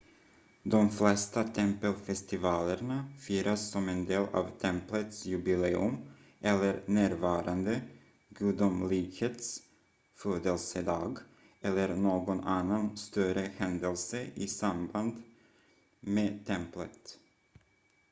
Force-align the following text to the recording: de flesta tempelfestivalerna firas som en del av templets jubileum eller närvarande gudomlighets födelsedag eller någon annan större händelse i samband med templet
de 0.73 0.89
flesta 0.91 1.43
tempelfestivalerna 1.43 3.09
firas 3.25 3.61
som 3.71 3.89
en 3.89 3.99
del 4.11 4.21
av 4.33 4.49
templets 4.59 5.25
jubileum 5.25 5.97
eller 6.41 6.81
närvarande 6.85 7.81
gudomlighets 8.29 9.59
födelsedag 10.15 11.19
eller 11.61 11.95
någon 11.95 12.39
annan 12.39 12.97
större 12.97 13.51
händelse 13.57 14.27
i 14.35 14.47
samband 14.47 15.23
med 15.99 16.45
templet 16.45 17.17